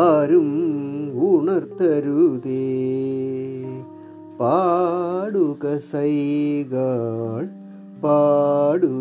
ആരും 0.06 0.50
ഉണർത്തരുതേ. 1.30 2.64
പാടുക 4.40 5.78
സൈകൾ 5.78 7.48
പാടു. 8.02 8.94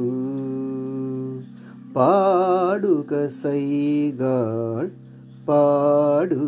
പാടുക 1.95 3.27
സൈകൾ 3.27 4.89
പാടു. 5.47 6.45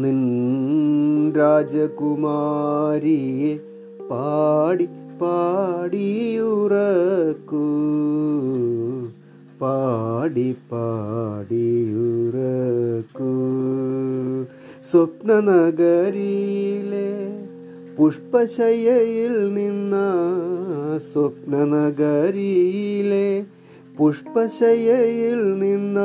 നിൻ 0.00 0.20
രാജകുമാരിയെ 1.36 3.58
പാടി 4.10 4.88
പാടിയുറക്കൂ. 5.20 7.68
പാടി 9.62 10.56
പാടിയുറക്കൂ. 10.72 13.34
സ്വപ്നനഗരിയിലെ 14.84 17.43
പുഷ്പശയ്യയിൽ 17.98 19.54
നിന്ന 19.54 19.96
സ്വപ്നനഗരിയിലെ 21.12 23.44
പുഷ്പശയ്യയിൽ 23.98 25.58
നിന്ന 25.58 26.00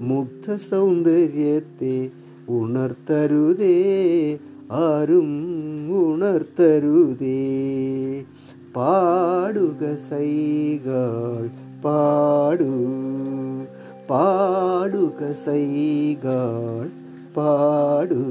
മുഗ്ധ 0.00 0.56
സൗന്ദര്യത്തെ 0.56 2.10
ഉണർത്തരുതേ 2.48 4.38
ആരും 4.72 5.30
ഉണർത്തരുതേ. 6.14 7.42
പാടുക 8.76 9.96
സൈകൾ 10.10 11.50
പാടൂ. 11.84 12.74
പാടുക 14.10 15.32
സൈകൾ 15.32 16.90
പാടൂ. 17.36 18.24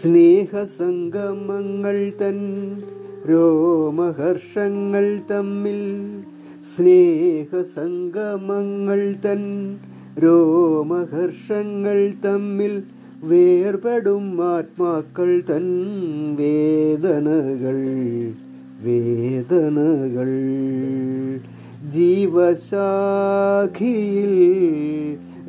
സ്നേഹസംഗമങ്ങൾ 0.00 1.96
തൻ 2.20 2.38
രോമഹർഷങ്ങൾ 3.30 5.06
തമ്മിൽ 5.30 5.80
സ്നേഹസംഗമങ്ങൾ 6.70 7.60
തൻ 9.24 9.42
രോമഹർഷങ്ങൾ 10.22 11.98
തമ്മിൽ 12.24 12.74
വേർപെടും 13.22 14.26
ആത്മാക്കൾ 14.52 15.30
തൻ 15.50 15.66
വേദനകൾ 16.38 17.80
വേദനകൾ. 18.82 20.30
ജീവശാഖിയിൽ 21.90 22.74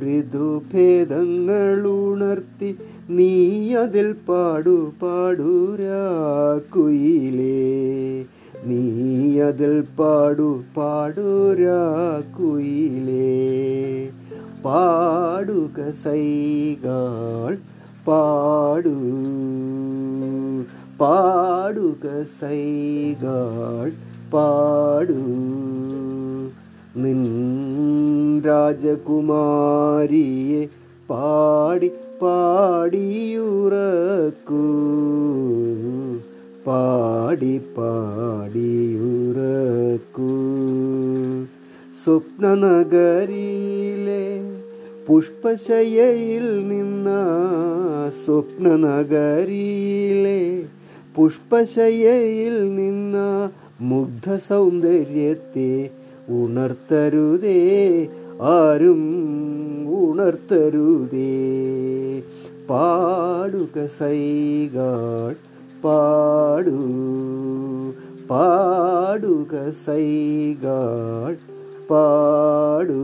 ഋതുഭേദങ്ങൾ 0.06 1.84
ഉണർത്തി 1.96 2.70
നീ 3.18 3.34
അതിൽ 3.84 4.10
പാടു 4.30 4.78
പാടൂരാക്കുയിലേ 5.02 5.52
നീ 8.70 8.84
അതിൽ 9.50 9.76
പാടു 10.00 10.50
പാടൂരാക്കുയിലേ 10.78 11.32
പാടുക 14.66 15.78
സൈകൾ 16.04 17.54
പാടൂ. 18.08 18.98
പാടുക 21.02 22.26
സൈകൾ 22.40 23.92
പാടു. 24.34 25.22
നിൻ 27.00 27.22
രാജകുമാരിയെ 28.46 30.68
പാടി 31.10 31.92
പാടിയുറക്കൂ. 32.22 34.66
പാടി 36.68 37.58
പാടിയുറക്കൂ. 37.58 40.36
സ്വപ്നനഗരിയിലെ 42.06 44.56
പുഷ്പശയയിൽ 45.08 46.68
നിന്ന 46.68 47.10
സ്വപ്നനഗരിയിലെ 48.26 50.75
പുഷ്പശയ്യയിൽ 51.16 52.76
നിന്ന 52.76 53.18
മുഗ്ധ 53.82 54.36
സൗന്ദര്യത്തെ 54.36 55.90
ഉണർത്തരുതേ 56.30 57.60
ആരും 58.42 59.04
ഉണർത്തരുതേ. 60.10 61.34
പാടുക 62.70 63.86
സൈകൾ 64.00 65.36
പാടു 65.84 66.80
പാടുക 68.30 69.72
സൈകൾ 69.86 71.38
പാടൂ. 71.90 73.04